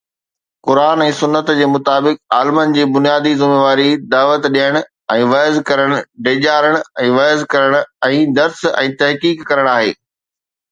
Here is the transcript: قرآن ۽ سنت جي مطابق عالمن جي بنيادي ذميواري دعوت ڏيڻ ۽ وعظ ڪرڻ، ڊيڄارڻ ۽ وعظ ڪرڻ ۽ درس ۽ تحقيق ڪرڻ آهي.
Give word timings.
قرآن 0.67 1.01
۽ 1.03 1.09
سنت 1.17 1.51
جي 1.59 1.67
مطابق 1.73 2.17
عالمن 2.37 2.73
جي 2.77 2.85
بنيادي 2.95 3.33
ذميواري 3.43 3.85
دعوت 4.15 4.49
ڏيڻ 4.57 4.79
۽ 5.17 5.29
وعظ 5.35 5.61
ڪرڻ، 5.69 5.95
ڊيڄارڻ 6.29 6.81
۽ 7.05 7.13
وعظ 7.19 7.47
ڪرڻ 7.55 7.79
۽ 8.11 8.27
درس 8.41 8.67
۽ 8.75 8.93
تحقيق 9.05 9.49
ڪرڻ 9.53 9.73
آهي. 9.79 9.97